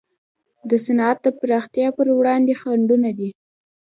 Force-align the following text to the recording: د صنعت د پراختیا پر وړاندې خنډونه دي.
د 0.69 0.71
صنعت 0.85 1.17
د 1.23 1.27
پراختیا 1.39 1.87
پر 1.97 2.07
وړاندې 2.17 2.53
خنډونه 2.61 3.09
دي. 3.19 3.29